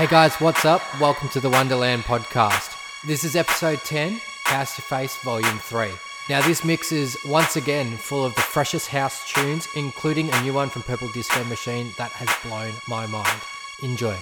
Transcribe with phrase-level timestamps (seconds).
[0.00, 0.80] Hey guys, what's up?
[0.98, 2.74] Welcome to the Wonderland podcast.
[3.06, 5.90] This is episode 10, House to Face Volume 3.
[6.30, 10.54] Now, this mix is once again full of the freshest house tunes, including a new
[10.54, 13.42] one from Purple Disco Machine that has blown my mind.
[13.82, 14.16] Enjoy.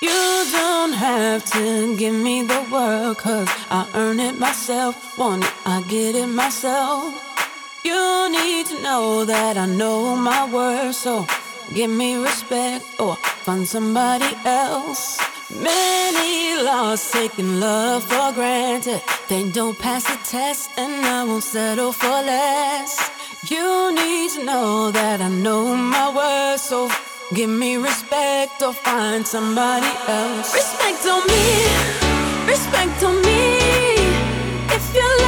[0.00, 5.18] You don't have to give me the world, cause I earn it myself.
[5.18, 7.12] Want it, I get it myself.
[7.84, 11.26] You need to know that I know my worth, so
[11.72, 15.18] give me respect or find somebody else.
[15.50, 19.02] Many laws taking love for granted.
[19.28, 22.98] They don't pass the test, and I won't settle for less.
[23.48, 26.90] You need to know that I know my worth, so
[27.34, 30.54] give me respect or find somebody else.
[30.54, 33.58] Respect on me, respect on me.
[34.76, 35.23] If you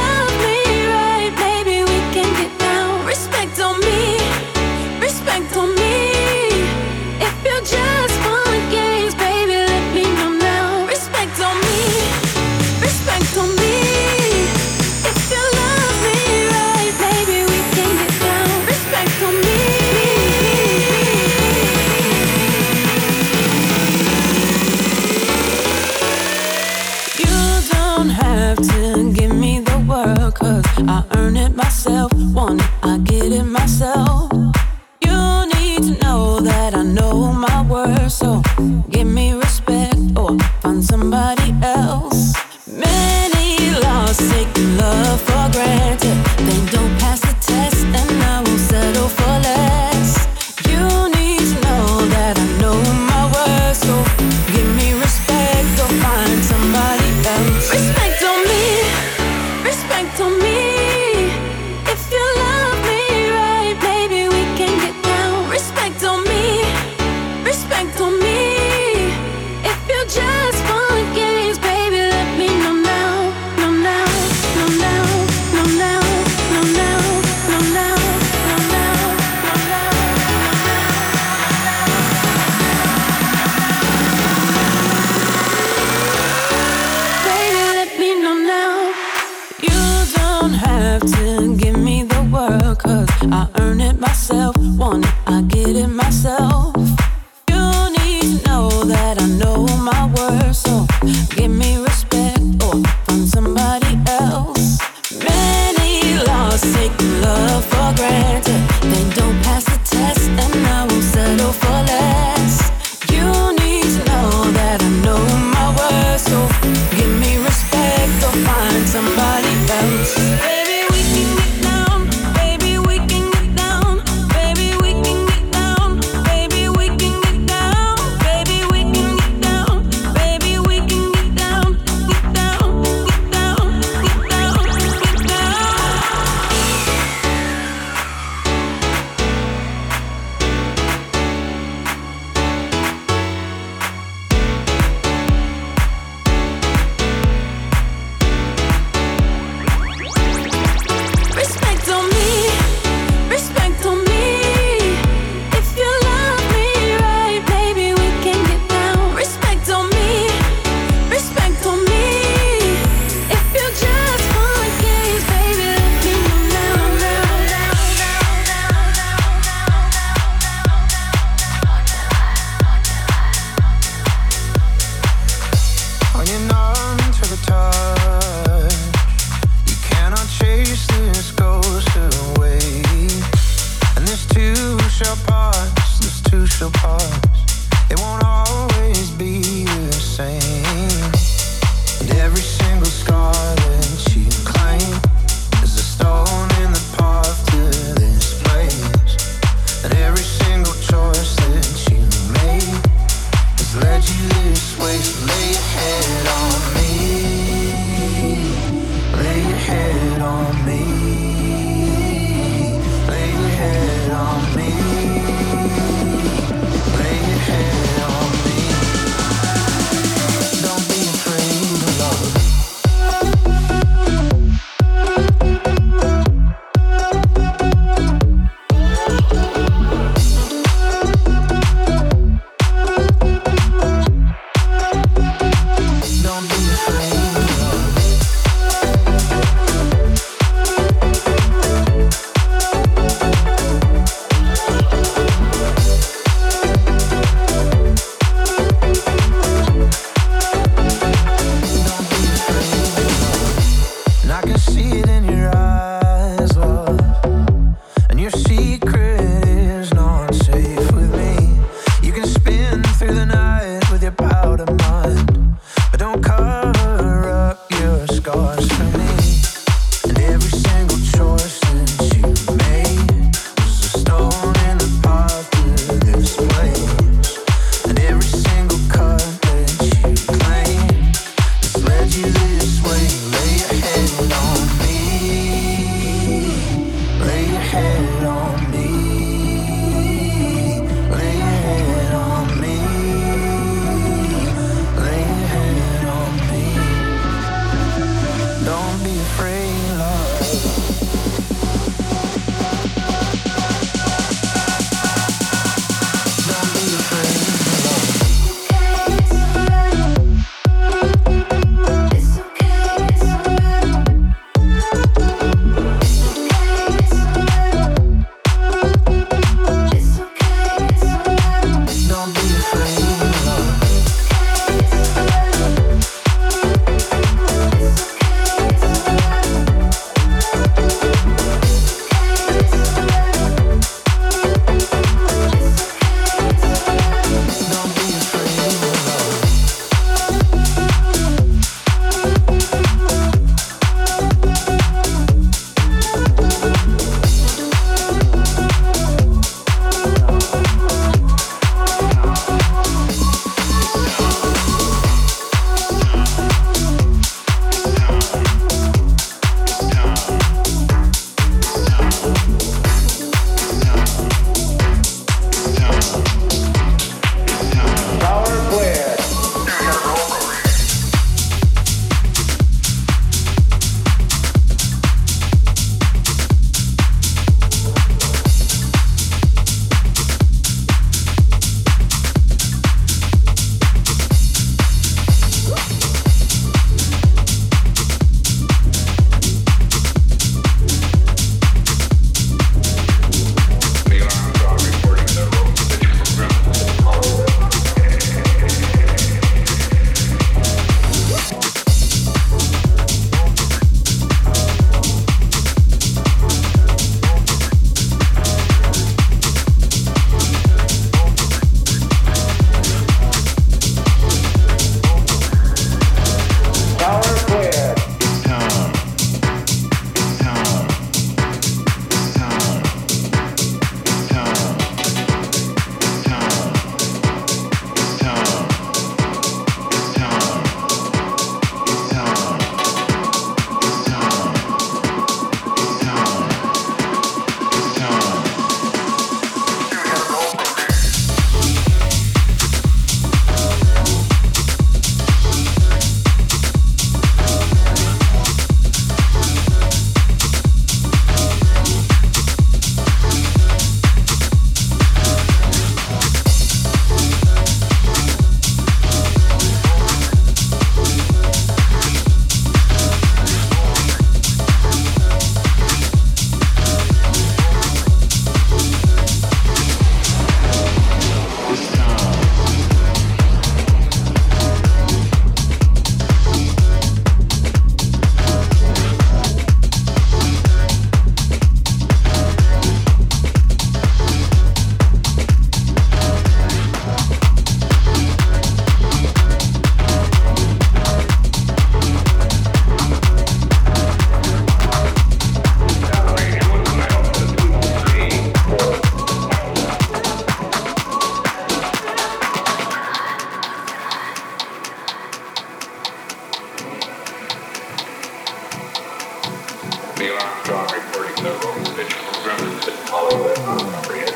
[510.17, 512.17] The alarm clock reporting the wrong religion.
[512.43, 514.26] Remnants that follow that will comprehend.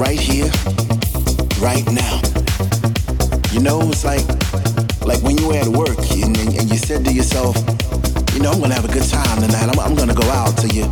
[0.00, 0.48] Right here,
[1.60, 2.16] right now.
[3.52, 4.24] You know, it's like
[5.04, 7.54] like when you were at work and, and, you said to yourself,
[8.32, 9.68] you know, I'm gonna have a good time tonight.
[9.68, 10.58] I'm, I'm gonna go out.
[10.58, 10.84] So you,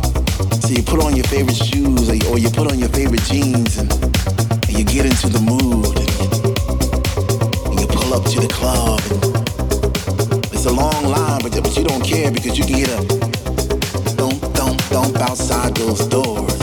[0.61, 3.23] so you put on your favorite shoes or you, or you put on your favorite
[3.23, 8.39] jeans and, and you get into the mood and you, and you pull up to
[8.39, 9.01] the club.
[10.53, 13.01] It's a long line, but, but you don't care because you can get a
[14.13, 16.58] thump, thump, thump outside those doors.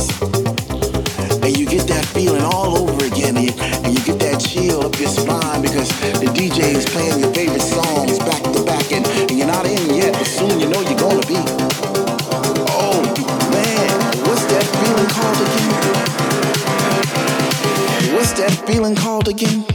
[2.16, 3.52] Feeling all over again and you,
[4.07, 8.42] get that chill up your spine because the DJ is playing your favorite songs back
[8.55, 11.37] to back and, and you're not in yet, but soon you know you're gonna be.
[12.72, 13.02] Oh
[13.52, 15.72] man, what's that feeling called again?
[18.14, 19.65] What's that feeling called again?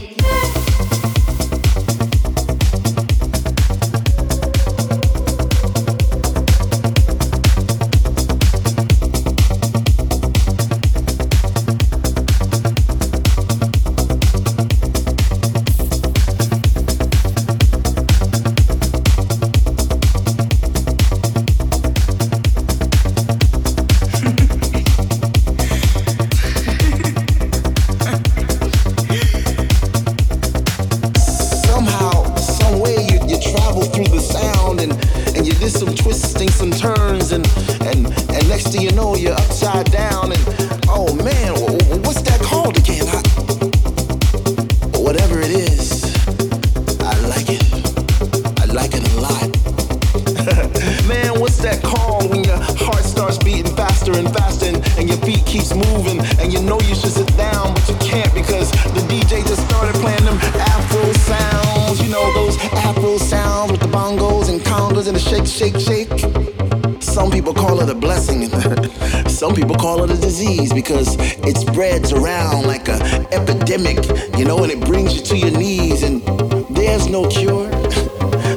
[65.12, 67.02] And the shake, shake, shake.
[67.02, 68.48] Some people call it a blessing,
[69.28, 72.98] some people call it a disease because it spreads around like a
[73.32, 73.98] epidemic,
[74.38, 76.22] you know, and it brings you to your knees and
[76.70, 77.68] there's no cure.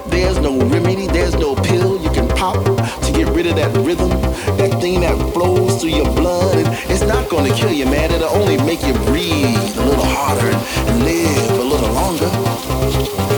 [0.08, 4.10] There's no remedy, there's no pill you can pop to get rid of that rhythm,
[4.58, 6.56] that thing that flows through your blood.
[6.58, 8.12] And it's not gonna kill you, man.
[8.12, 13.35] It'll only make you breathe a little harder and live a little longer.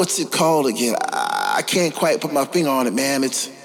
[0.00, 0.94] What's it called again?
[1.12, 3.22] I, I can't quite put my finger on it, man.
[3.22, 3.59] It's.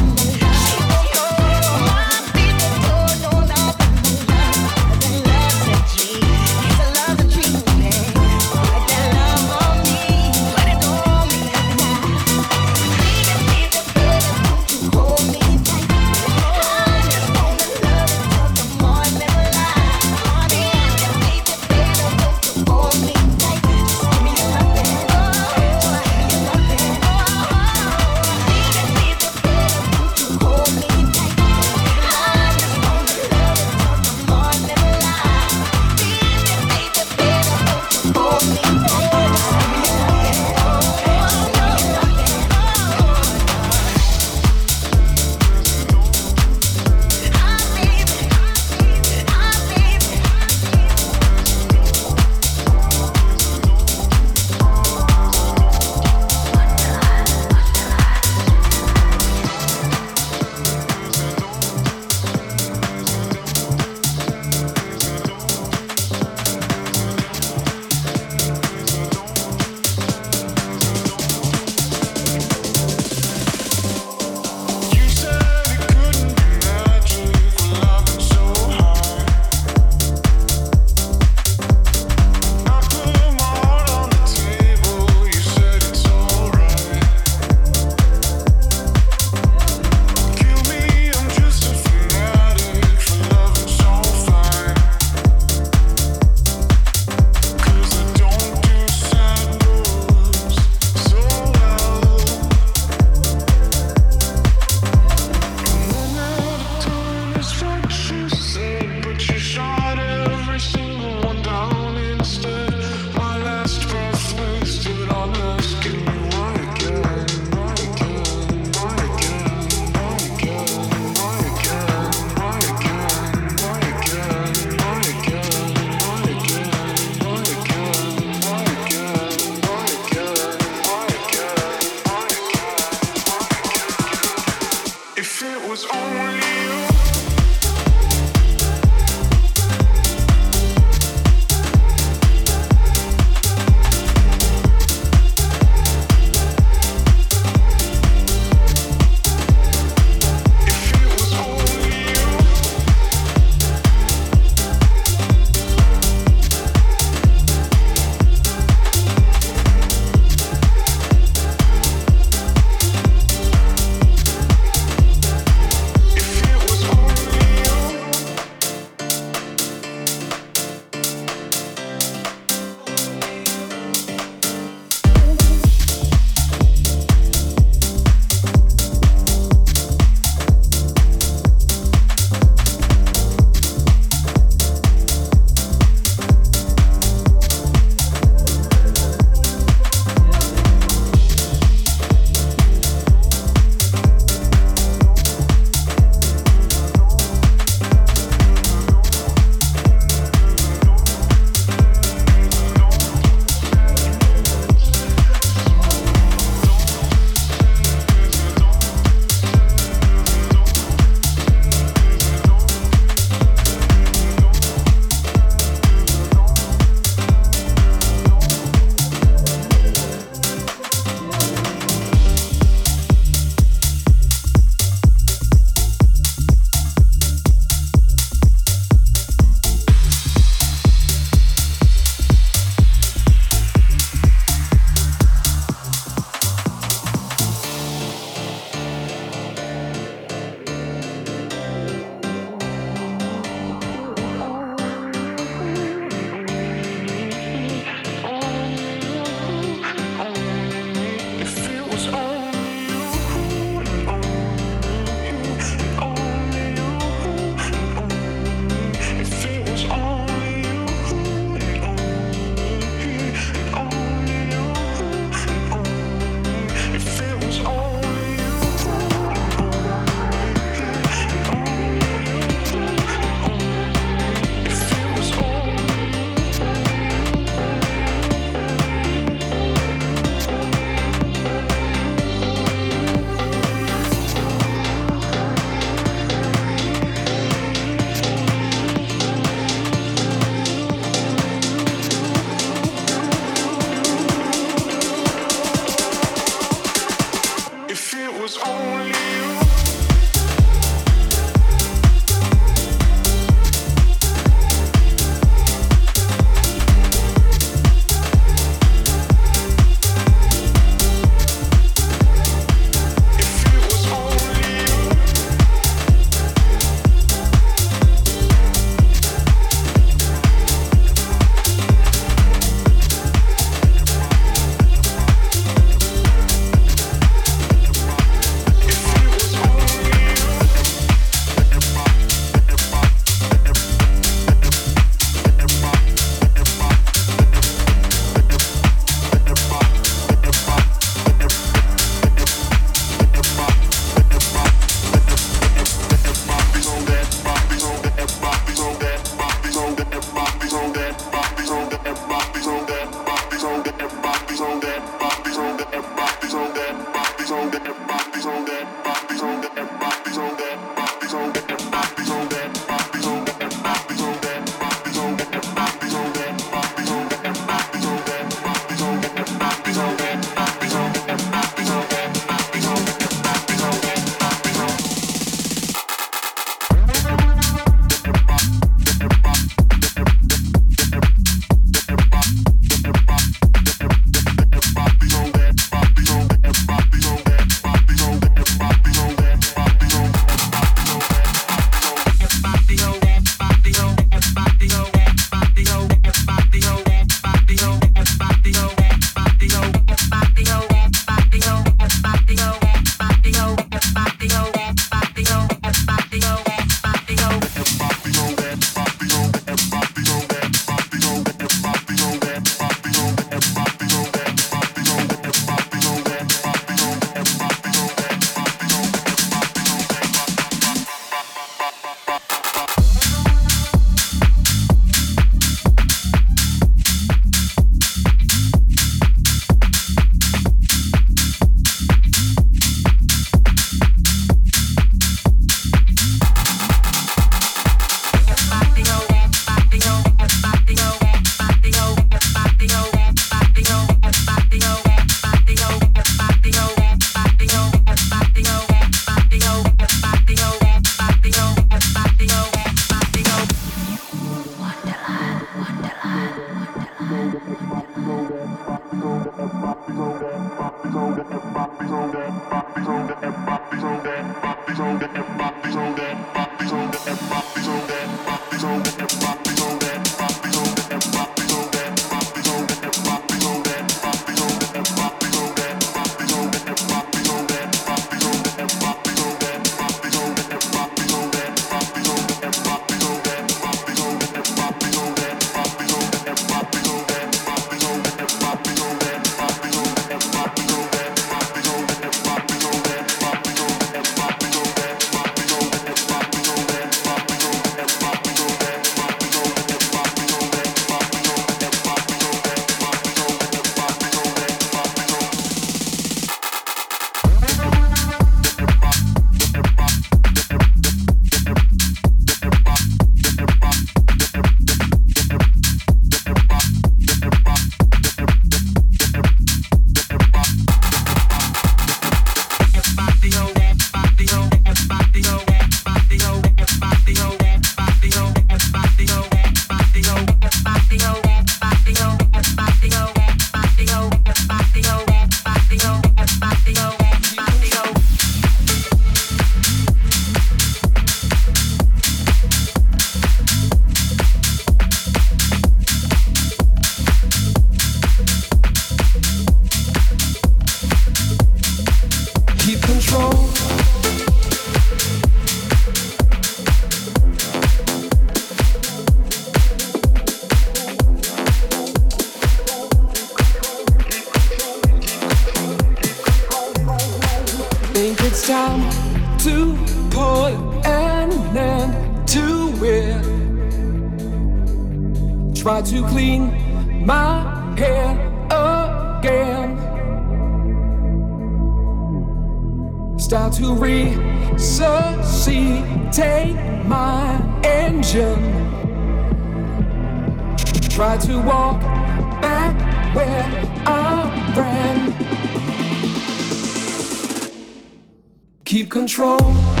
[598.91, 600.00] keep control.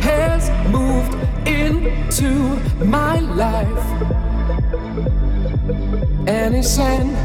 [0.00, 1.14] has moved
[1.46, 3.86] into my life.
[6.26, 7.16] And it's an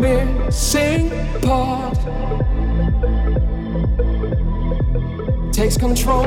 [0.00, 1.96] missing part.
[5.52, 6.26] Takes control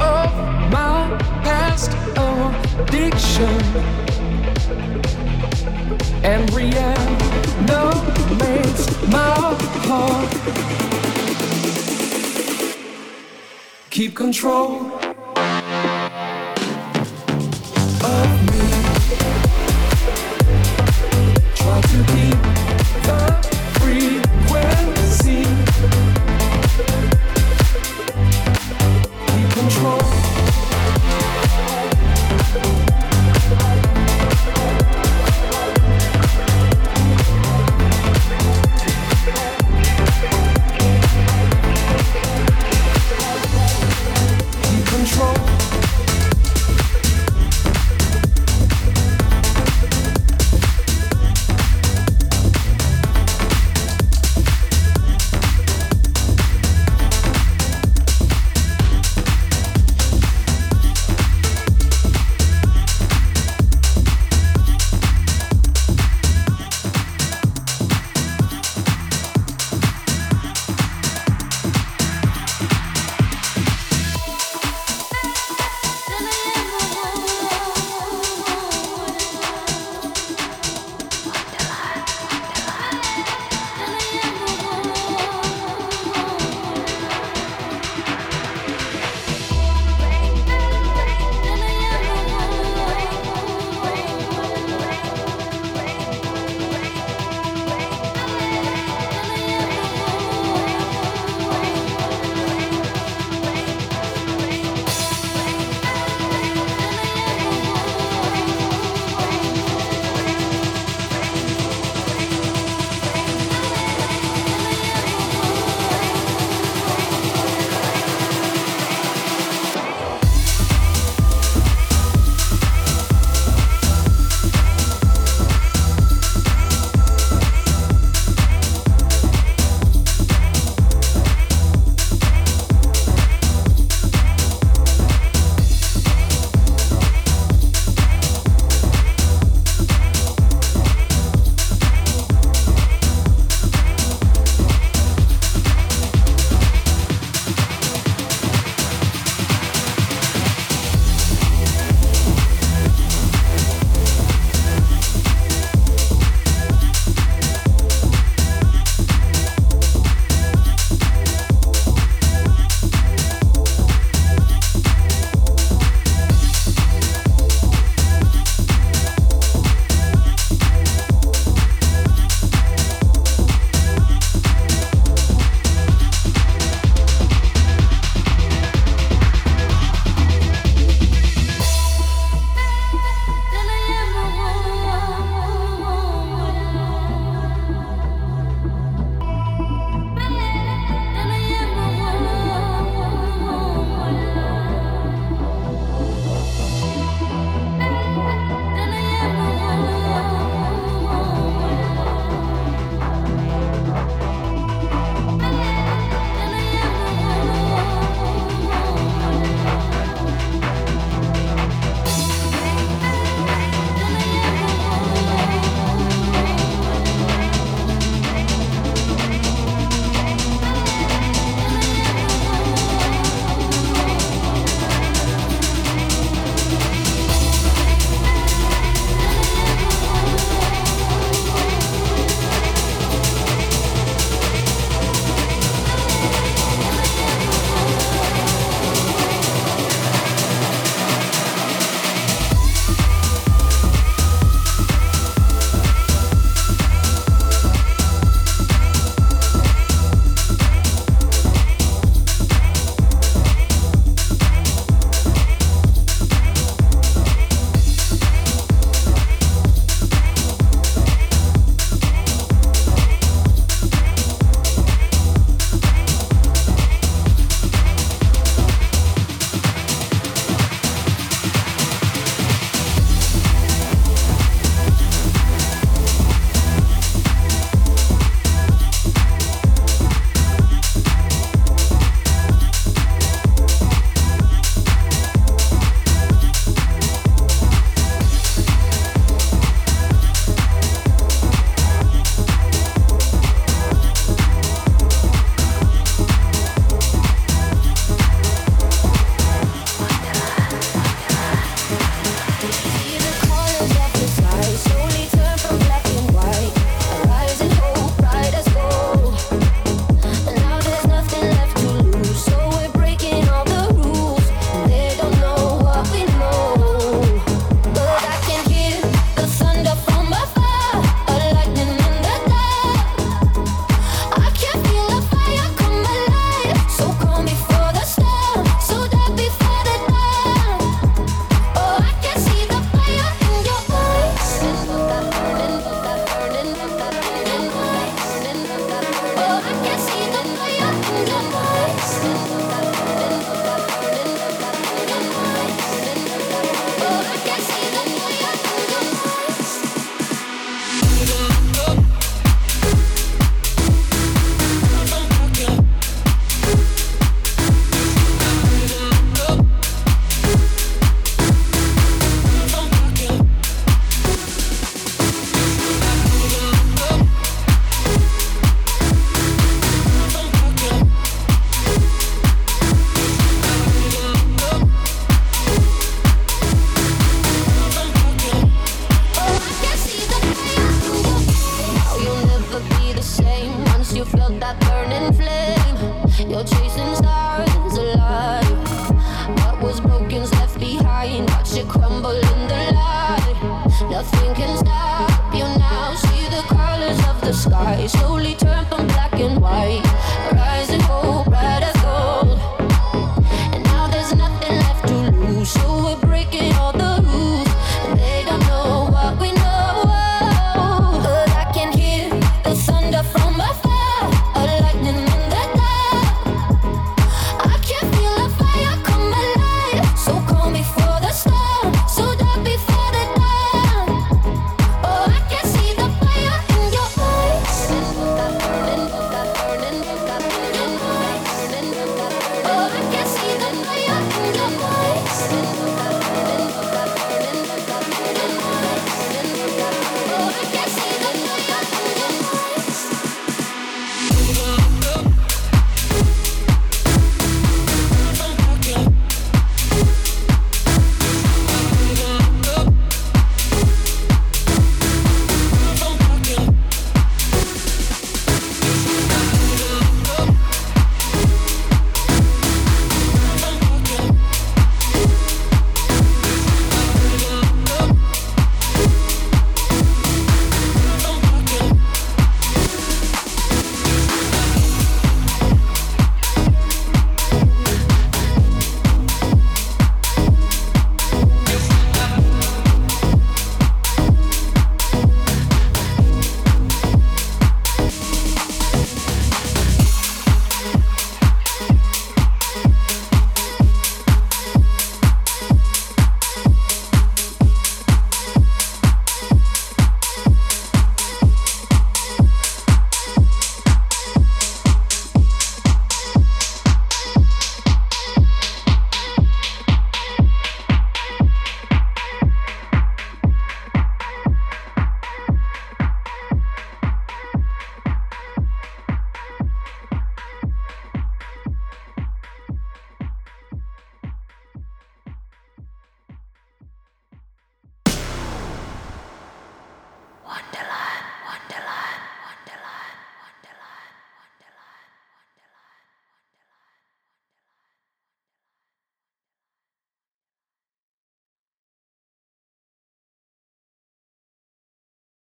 [0.00, 0.30] of
[0.70, 3.54] my past addiction
[6.22, 7.00] and reanimates
[9.08, 10.79] my heart.
[13.90, 14.99] keep control.